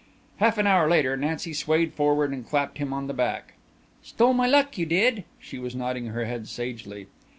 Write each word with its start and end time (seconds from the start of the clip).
Half 0.37 0.57
an 0.57 0.65
hour 0.65 0.89
later 0.89 1.15
Nancy 1.15 1.53
swayed 1.53 1.93
forward 1.93 2.31
and 2.31 2.43
clapped 2.43 2.79
him 2.79 2.91
on 2.91 3.05
the 3.05 3.13
back. 3.13 3.53
"Stole 4.01 4.33
my 4.33 4.47
luck, 4.47 4.75
you 4.75 4.87
did." 4.87 5.25
She 5.39 5.59
was 5.59 5.75
nodding 5.75 6.07
her 6.07 6.25
head 6.25 6.47
sagely. 6.47 7.05